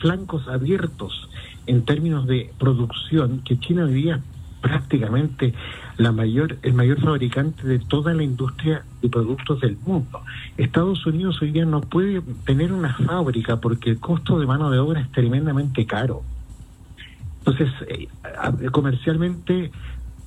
flancos 0.00 0.48
abiertos 0.48 1.28
en 1.66 1.84
términos 1.84 2.26
de 2.26 2.50
producción 2.58 3.42
que 3.44 3.58
China 3.58 3.84
vivía 3.84 4.22
prácticamente 4.62 5.52
la 5.98 6.12
mayor, 6.12 6.56
el 6.62 6.72
mayor 6.72 6.98
fabricante 7.02 7.66
de 7.66 7.78
toda 7.78 8.14
la 8.14 8.22
industria 8.22 8.86
de 9.02 9.10
productos 9.10 9.60
del 9.60 9.76
mundo. 9.84 10.22
Estados 10.56 11.04
Unidos 11.04 11.42
hoy 11.42 11.50
día 11.50 11.66
no 11.66 11.82
puede 11.82 12.22
tener 12.46 12.72
una 12.72 12.94
fábrica 12.94 13.60
porque 13.60 13.90
el 13.90 14.00
costo 14.00 14.40
de 14.40 14.46
mano 14.46 14.70
de 14.70 14.78
obra 14.78 15.02
es 15.02 15.12
tremendamente 15.12 15.84
caro. 15.84 16.22
Entonces, 17.44 17.70
eh, 17.88 18.08
comercialmente 18.70 19.72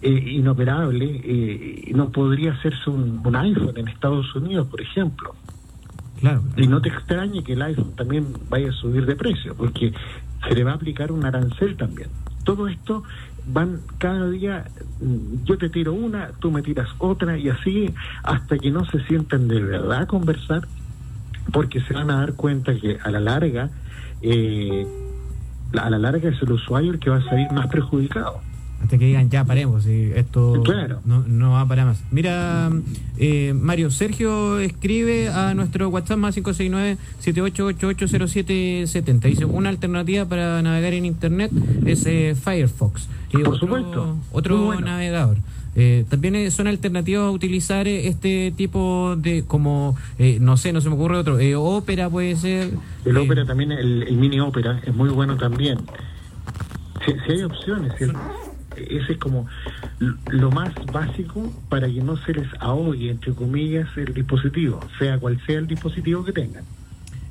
eh, 0.05 0.33
inoperable 0.33 1.03
y 1.03 1.91
no 1.95 2.11
podría 2.11 2.53
hacerse 2.53 2.91
un, 2.91 3.35
iPhone 3.35 3.75
en 3.75 3.87
Estados 3.87 4.35
Unidos, 4.35 4.67
por 4.67 4.79
ejemplo. 4.79 5.33
Claro. 6.19 6.43
Y 6.55 6.67
no 6.67 6.79
te 6.79 6.89
extrañe 6.89 7.43
que 7.43 7.53
el 7.53 7.61
iPhone 7.63 7.95
también 7.95 8.27
vaya 8.47 8.69
a 8.69 8.73
subir 8.73 9.07
de 9.07 9.15
precio, 9.15 9.55
porque 9.55 9.93
se 10.47 10.53
le 10.53 10.63
va 10.63 10.73
a 10.73 10.75
aplicar 10.75 11.11
un 11.11 11.25
arancel 11.25 11.75
también. 11.75 12.09
Todo 12.43 12.67
esto 12.67 13.01
van 13.47 13.79
cada 13.97 14.29
día, 14.29 14.65
mm, 15.01 15.43
yo 15.45 15.57
te 15.57 15.69
tiro 15.69 15.93
una, 15.93 16.29
tú 16.39 16.51
me 16.51 16.61
tiras 16.61 16.89
otra, 16.99 17.39
y 17.39 17.49
así 17.49 17.91
hasta 18.21 18.59
que 18.59 18.69
no 18.69 18.85
se 18.85 19.03
sientan 19.05 19.47
de 19.47 19.59
verdad 19.59 20.03
a 20.03 20.05
conversar, 20.05 20.67
porque 21.51 21.81
se 21.81 21.95
van 21.95 22.11
a 22.11 22.17
dar 22.17 22.33
cuenta 22.35 22.75
que 22.75 22.99
a 23.03 23.09
la 23.09 23.19
larga, 23.19 23.71
eh, 24.21 24.85
a 25.75 25.89
la 25.89 25.97
larga 25.97 26.29
es 26.29 26.39
el 26.43 26.51
usuario 26.51 26.91
el 26.91 26.99
que 26.99 27.09
va 27.09 27.17
a 27.17 27.23
salir 27.23 27.51
más 27.51 27.65
perjudicado 27.69 28.41
hasta 28.85 28.97
que 28.97 29.05
digan 29.05 29.29
ya 29.29 29.43
paremos 29.43 29.85
y 29.87 30.11
esto 30.15 30.63
no, 31.05 31.51
va 31.51 31.67
para 31.67 31.83
más. 31.85 32.01
Mira, 32.11 32.69
eh, 33.17 33.53
Mario, 33.53 33.89
Sergio 33.91 34.59
escribe 34.59 35.29
a 35.29 35.53
nuestro 35.55 35.87
WhatsApp 35.89 36.17
más 36.17 36.35
569-78880770. 36.37 39.21
Dice, 39.21 39.45
una 39.45 39.69
alternativa 39.69 40.25
para 40.25 40.61
navegar 40.61 40.93
en 40.93 41.05
Internet 41.05 41.51
es 41.85 42.05
eh, 42.05 42.35
Firefox. 42.35 43.07
y 43.29 43.37
Por 43.37 43.55
otro, 43.55 43.59
supuesto. 43.59 44.17
Otro 44.31 44.79
navegador. 44.79 45.37
Eh, 45.77 46.05
también 46.07 46.51
son 46.51 46.67
alternativas 46.67 47.23
a 47.23 47.31
utilizar 47.31 47.85
este 47.87 48.53
tipo 48.55 49.15
de, 49.17 49.43
como, 49.45 49.97
no 50.39 50.57
sé, 50.57 50.71
no 50.71 50.79
se 50.79 50.87
me 50.89 50.95
ocurre 50.95 51.17
otro, 51.17 51.37
ópera 51.59 52.09
puede 52.09 52.37
ser. 52.37 52.69
El 53.03 53.17
ópera 53.17 53.45
también, 53.45 53.73
el, 53.73 54.15
mini 54.15 54.39
ópera, 54.39 54.79
es 54.85 54.95
muy 54.95 55.09
bueno 55.09 55.35
también. 55.37 55.79
Si, 57.05 57.11
hay 57.31 57.43
opciones, 57.43 57.93
ese 58.77 59.13
es 59.13 59.17
como 59.17 59.47
lo 60.29 60.51
más 60.51 60.73
básico 60.91 61.53
para 61.69 61.87
que 61.87 62.01
no 62.01 62.17
se 62.17 62.33
les 62.33 62.47
ahogue, 62.59 63.09
entre 63.09 63.33
comillas, 63.33 63.87
el 63.97 64.13
dispositivo, 64.13 64.79
sea 64.99 65.17
cual 65.17 65.39
sea 65.45 65.59
el 65.59 65.67
dispositivo 65.67 66.23
que 66.23 66.31
tengan. 66.31 66.63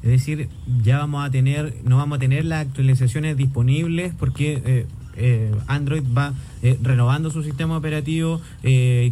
Es 0.03 0.11
decir, 0.11 0.49
ya 0.83 0.99
vamos 0.99 1.25
a 1.25 1.31
tener, 1.31 1.77
no 1.83 1.97
vamos 1.97 2.17
a 2.17 2.19
tener 2.19 2.45
las 2.45 2.67
actualizaciones 2.67 3.39
disponibles 3.39 4.13
porque 4.19 4.61
eh, 4.65 4.87
eh, 5.17 5.55
Android 5.67 6.03
va 6.17 6.35
eh, 6.63 6.79
renovando 6.83 7.31
su 7.31 7.43
sistema 7.43 7.79
operativo 7.79 8.43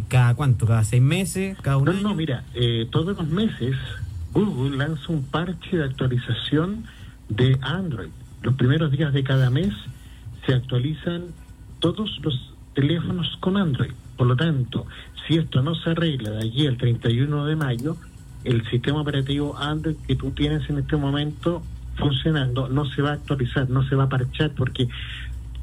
cada 0.07 0.35
cuánto, 0.35 0.67
cada 0.67 0.83
seis 0.83 1.01
meses, 1.01 1.57
cada 1.61 1.77
un 1.77 1.85
no, 1.85 1.91
año. 1.91 2.01
No, 2.01 2.13
mira, 2.13 2.43
todos 2.91 3.17
los 3.17 3.27
meses 3.27 3.75
Google 4.33 4.77
lanza 4.77 5.11
un 5.11 5.23
parche 5.23 5.77
de 5.77 5.83
actualización 5.83 6.83
de 7.27 7.57
Android. 7.61 8.09
Los 8.43 8.53
primeros 8.53 8.91
días 8.91 9.13
de 9.13 9.23
cada 9.23 9.49
mes 9.49 9.73
se 10.45 10.53
actualizan 10.53 11.27
todos 11.83 12.17
los 12.23 12.53
teléfonos 12.73 13.35
con 13.41 13.57
Android. 13.57 13.91
Por 14.15 14.27
lo 14.27 14.37
tanto, 14.37 14.87
si 15.27 15.35
esto 15.35 15.61
no 15.61 15.75
se 15.75 15.89
arregla 15.89 16.29
de 16.29 16.43
allí 16.43 16.65
al 16.65 16.77
31 16.77 17.45
de 17.45 17.57
mayo, 17.57 17.97
el 18.45 18.65
sistema 18.69 19.01
operativo 19.01 19.57
Android 19.57 19.97
que 20.07 20.15
tú 20.15 20.31
tienes 20.31 20.69
en 20.69 20.77
este 20.79 20.95
momento 20.95 21.61
funcionando 21.97 22.69
no 22.69 22.85
se 22.85 23.01
va 23.01 23.09
a 23.09 23.13
actualizar, 23.15 23.69
no 23.69 23.85
se 23.89 23.95
va 23.95 24.05
a 24.05 24.09
parchar, 24.09 24.51
porque 24.51 24.87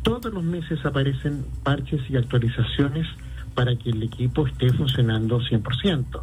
todos 0.02 0.30
los 0.30 0.44
meses 0.44 0.84
aparecen 0.84 1.42
parches 1.62 2.02
y 2.10 2.18
actualizaciones 2.18 3.06
para 3.54 3.74
que 3.76 3.88
el 3.88 4.02
equipo 4.02 4.46
esté 4.46 4.70
funcionando 4.74 5.40
100%. 5.40 6.22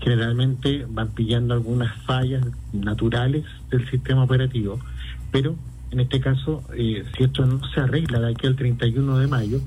Generalmente 0.00 0.86
van 0.90 1.08
pillando 1.08 1.54
algunas 1.54 1.96
fallas 2.02 2.44
naturales 2.74 3.46
del 3.70 3.88
sistema 3.88 4.24
operativo, 4.24 4.78
pero 5.32 5.56
en 5.90 6.00
este 6.00 6.20
caso, 6.20 6.62
eh, 6.74 7.04
si 7.16 7.24
esto 7.24 7.46
no 7.46 7.60
se 7.74 7.80
arregla 7.80 8.20
de 8.20 8.32
aquí 8.32 8.46
al 8.46 8.56
31 8.56 9.18
de 9.18 9.26
mayo, 9.26 9.60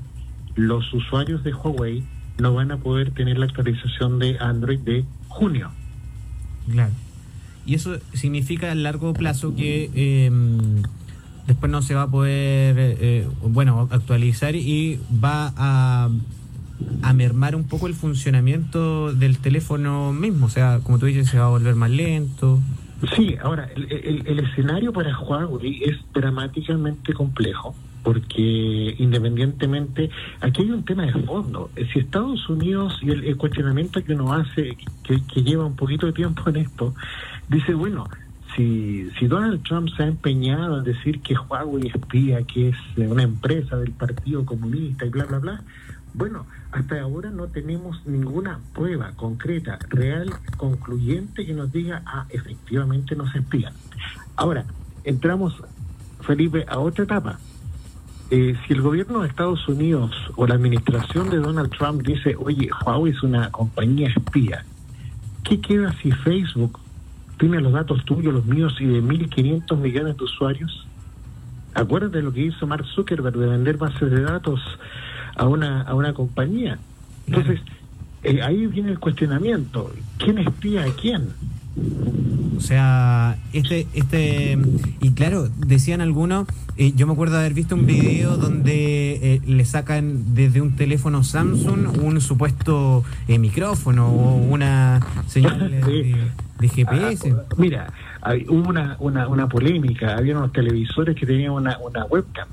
los 0.54 0.92
usuarios 0.92 1.42
de 1.44 1.52
Huawei 1.52 2.02
no 2.38 2.54
van 2.54 2.70
a 2.72 2.76
poder 2.78 3.12
tener 3.12 3.38
la 3.38 3.46
actualización 3.46 4.18
de 4.18 4.38
Android 4.38 4.80
de 4.80 5.04
junio. 5.28 5.70
Claro. 6.70 6.92
Y 7.64 7.74
eso 7.74 7.98
significa 8.12 8.70
a 8.72 8.74
largo 8.74 9.12
plazo 9.14 9.54
que 9.54 9.90
em, 9.94 10.82
después 11.46 11.70
no 11.70 11.82
se 11.82 11.94
va 11.94 12.02
a 12.02 12.10
poder, 12.10 12.76
eh, 12.78 13.26
bueno, 13.42 13.88
actualizar 13.90 14.56
y 14.56 15.00
va 15.22 15.52
a 15.56 16.10
a 17.02 17.12
mermar 17.12 17.56
un 17.56 17.64
poco 17.64 17.86
el 17.86 17.94
funcionamiento 17.94 19.12
del 19.12 19.38
teléfono 19.38 20.12
mismo. 20.12 20.46
O 20.46 20.50
sea, 20.50 20.80
como 20.82 20.98
tú 20.98 21.06
dices, 21.06 21.28
se 21.28 21.38
va 21.38 21.46
a 21.46 21.48
volver 21.48 21.74
más 21.74 21.90
lento. 21.90 22.60
Sí, 23.16 23.36
ahora, 23.42 23.68
el, 23.74 24.22
el, 24.26 24.38
escenario 24.38 24.92
para 24.92 25.18
Huawei 25.18 25.82
es 25.82 25.96
dramáticamente 26.12 27.12
complejo 27.12 27.74
porque 28.02 28.94
independientemente, 28.98 30.10
aquí 30.40 30.62
hay 30.62 30.70
un 30.70 30.84
tema 30.84 31.06
de 31.06 31.12
fondo. 31.24 31.70
Si 31.92 32.00
Estados 32.00 32.48
Unidos 32.48 32.98
y 33.02 33.10
el, 33.10 33.36
cuestionamiento 33.36 34.02
que 34.02 34.14
uno 34.14 34.32
hace, 34.32 34.76
que, 35.04 35.22
que, 35.32 35.42
lleva 35.42 35.64
un 35.64 35.76
poquito 35.76 36.06
de 36.06 36.12
tiempo 36.12 36.42
en 36.50 36.56
esto, 36.56 36.94
dice, 37.48 37.74
bueno, 37.74 38.08
si, 38.56 39.08
si 39.18 39.26
Donald 39.26 39.62
Trump 39.62 39.88
se 39.96 40.02
ha 40.02 40.06
empeñado 40.06 40.78
en 40.78 40.84
decir 40.84 41.20
que 41.20 41.34
Huawei 41.34 41.88
espía, 41.88 42.42
que 42.42 42.70
es 42.70 42.76
una 42.96 43.22
empresa 43.22 43.76
del 43.76 43.92
Partido 43.92 44.44
Comunista 44.44 45.06
y 45.06 45.10
bla, 45.10 45.24
bla, 45.24 45.38
bla, 45.38 45.62
bueno, 46.14 46.46
hasta 46.72 47.00
ahora 47.00 47.30
no 47.30 47.48
tenemos 47.48 48.04
ninguna 48.06 48.60
prueba 48.74 49.12
concreta, 49.16 49.78
real, 49.88 50.30
concluyente 50.56 51.46
que 51.46 51.54
nos 51.54 51.72
diga, 51.72 52.02
ah, 52.06 52.26
efectivamente 52.28 53.16
nos 53.16 53.34
espían. 53.34 53.72
Ahora, 54.36 54.64
entramos, 55.04 55.54
Felipe, 56.20 56.64
a 56.68 56.78
otra 56.78 57.04
etapa. 57.04 57.38
Eh, 58.30 58.56
si 58.66 58.72
el 58.72 58.80
gobierno 58.80 59.20
de 59.20 59.28
Estados 59.28 59.68
Unidos 59.68 60.10
o 60.36 60.46
la 60.46 60.54
administración 60.54 61.28
de 61.30 61.38
Donald 61.38 61.70
Trump 61.70 62.02
dice, 62.02 62.34
oye, 62.38 62.70
Huawei 62.84 63.12
es 63.12 63.22
una 63.22 63.50
compañía 63.50 64.08
espía, 64.08 64.64
¿qué 65.44 65.60
queda 65.60 65.92
si 66.02 66.10
Facebook 66.12 66.78
tiene 67.38 67.60
los 67.60 67.72
datos 67.72 68.04
tuyos, 68.04 68.32
los 68.32 68.46
míos 68.46 68.74
y 68.80 68.86
de 68.86 69.02
1.500 69.02 69.76
millones 69.76 70.16
de 70.16 70.24
usuarios? 70.24 70.86
Acuérdate 71.74 72.18
de 72.18 72.22
lo 72.22 72.32
que 72.32 72.40
hizo 72.40 72.66
Mark 72.66 72.86
Zuckerberg 72.94 73.36
de 73.36 73.46
vender 73.46 73.76
bases 73.76 74.10
de 74.10 74.22
datos 74.22 74.60
a 75.36 75.46
una, 75.46 75.82
a 75.82 75.94
una 75.94 76.12
compañía. 76.14 76.78
Entonces, 77.26 77.60
eh, 78.22 78.40
ahí 78.42 78.66
viene 78.66 78.90
el 78.90 78.98
cuestionamiento. 78.98 79.92
¿Quién 80.18 80.38
espía 80.38 80.84
a 80.84 80.90
quién? 80.90 81.30
O 82.56 82.60
sea, 82.60 83.38
este, 83.52 83.86
este, 83.94 84.58
y 85.00 85.12
claro, 85.12 85.48
decían 85.48 86.00
algunos, 86.00 86.46
eh, 86.76 86.92
yo 86.94 87.06
me 87.06 87.14
acuerdo 87.14 87.34
de 87.34 87.40
haber 87.40 87.54
visto 87.54 87.74
un 87.74 87.86
video 87.86 88.36
donde 88.36 89.34
eh, 89.34 89.40
le 89.46 89.64
sacan 89.64 90.34
desde 90.34 90.60
un 90.60 90.76
teléfono 90.76 91.24
Samsung 91.24 91.98
un 92.02 92.20
supuesto 92.20 93.04
micrófono 93.26 94.08
o 94.08 94.36
una 94.36 95.00
señal 95.26 95.70
de, 96.60 96.68
GPS. 96.68 97.32
Ah, 97.32 97.42
mira, 97.56 97.92
hay, 98.20 98.46
hubo 98.48 98.68
una, 98.68 98.96
una, 99.00 99.26
una 99.26 99.48
polémica, 99.48 100.16
había 100.16 100.36
unos 100.36 100.52
televisores 100.52 101.16
que 101.16 101.26
tenían 101.26 101.52
una, 101.52 101.78
una 101.78 102.04
webcam 102.04 102.46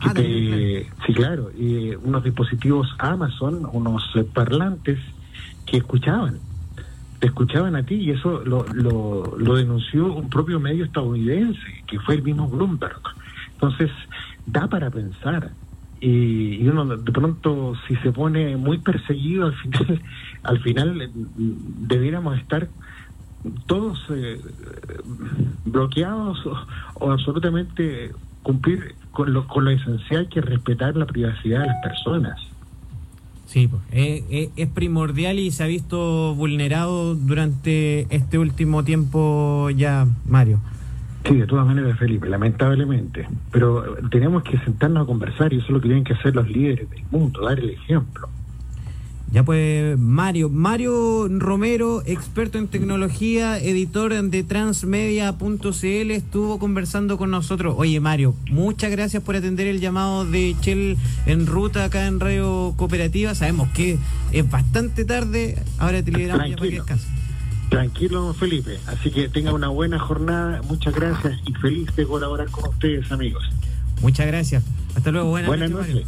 Ah, 0.00 0.12
sí, 0.14 1.14
claro, 1.14 1.50
y 1.56 1.94
unos 1.94 2.22
dispositivos 2.22 2.88
Amazon, 2.98 3.68
unos 3.72 4.04
eh, 4.14 4.24
parlantes 4.24 4.98
que 5.64 5.78
escuchaban, 5.78 6.38
te 7.18 7.28
escuchaban 7.28 7.76
a 7.76 7.82
ti 7.82 7.94
y 7.94 8.10
eso 8.10 8.42
lo, 8.44 8.66
lo, 8.74 9.54
denunció 9.56 10.12
un 10.12 10.28
propio 10.28 10.60
medio 10.60 10.84
estadounidense, 10.84 11.60
que 11.86 11.98
fue 12.00 12.16
el 12.16 12.22
mismo 12.22 12.48
Bloomberg. 12.48 13.00
Entonces, 13.54 13.90
da 14.44 14.68
para 14.68 14.90
pensar. 14.90 15.52
Y, 15.98 16.62
y, 16.62 16.68
uno 16.68 16.84
de 16.84 17.12
pronto, 17.12 17.72
si 17.88 17.96
se 17.96 18.12
pone 18.12 18.56
muy 18.58 18.78
perseguido, 18.78 19.46
al 19.46 19.54
final, 19.54 20.02
al 20.42 20.60
final 20.60 21.02
eh, 21.02 21.10
debiéramos 21.14 22.38
estar 22.38 22.68
todos 23.66 23.98
eh, 24.10 24.40
bloqueados 25.64 26.38
o 26.94 27.10
absolutamente 27.12 28.12
cumplir 28.46 28.94
con 29.10 29.32
lo, 29.32 29.48
con 29.48 29.64
lo 29.64 29.72
esencial 29.72 30.28
que 30.28 30.38
es 30.38 30.44
respetar 30.44 30.94
la 30.94 31.04
privacidad 31.04 31.62
de 31.62 31.66
las 31.66 31.82
personas. 31.82 32.38
Sí, 33.46 33.66
pues, 33.66 33.82
es 33.90 34.68
primordial 34.68 35.40
y 35.40 35.50
se 35.50 35.64
ha 35.64 35.66
visto 35.66 36.32
vulnerado 36.36 37.16
durante 37.16 38.06
este 38.14 38.38
último 38.38 38.84
tiempo 38.84 39.68
ya, 39.70 40.06
Mario. 40.28 40.60
Sí, 41.24 41.34
de 41.34 41.46
todas 41.46 41.66
maneras, 41.66 41.98
Felipe, 41.98 42.28
lamentablemente. 42.28 43.26
Pero 43.50 43.96
tenemos 44.12 44.44
que 44.44 44.58
sentarnos 44.58 45.02
a 45.02 45.06
conversar 45.06 45.52
y 45.52 45.56
eso 45.56 45.66
es 45.66 45.72
lo 45.72 45.80
que 45.80 45.88
tienen 45.88 46.04
que 46.04 46.12
hacer 46.12 46.36
los 46.36 46.48
líderes 46.48 46.88
del 46.88 47.02
mundo, 47.10 47.40
dar 47.40 47.58
el 47.58 47.70
ejemplo. 47.70 48.28
Ya 49.36 49.42
pues, 49.42 49.98
Mario, 49.98 50.48
Mario 50.48 51.28
Romero, 51.28 52.02
experto 52.06 52.56
en 52.56 52.68
tecnología, 52.68 53.58
editor 53.58 54.14
de 54.14 54.42
transmedia.cl, 54.42 56.10
estuvo 56.10 56.58
conversando 56.58 57.18
con 57.18 57.32
nosotros. 57.32 57.74
Oye, 57.76 58.00
Mario, 58.00 58.34
muchas 58.50 58.90
gracias 58.90 59.22
por 59.22 59.36
atender 59.36 59.66
el 59.66 59.78
llamado 59.78 60.24
de 60.24 60.56
Chel 60.62 60.96
en 61.26 61.46
ruta 61.46 61.84
acá 61.84 62.06
en 62.06 62.18
Radio 62.18 62.72
Cooperativa. 62.78 63.34
Sabemos 63.34 63.68
que 63.72 63.98
es 64.32 64.50
bastante 64.50 65.04
tarde, 65.04 65.58
ahora 65.76 66.02
te 66.02 66.12
liberamos 66.12 66.48
ya 66.48 66.56
para 66.56 66.70
que 66.70 66.76
descanses. 66.76 67.08
Tranquilo, 67.68 68.32
Felipe. 68.32 68.78
Así 68.86 69.10
que 69.10 69.28
tenga 69.28 69.52
una 69.52 69.68
buena 69.68 69.98
jornada. 69.98 70.62
Muchas 70.62 70.94
gracias 70.94 71.38
y 71.44 71.52
feliz 71.52 71.94
de 71.94 72.06
colaborar 72.06 72.48
con 72.50 72.70
ustedes, 72.70 73.12
amigos. 73.12 73.44
Muchas 74.00 74.26
gracias. 74.28 74.64
Hasta 74.94 75.10
luego. 75.10 75.28
Buenas, 75.28 75.70
noches. 75.70 76.06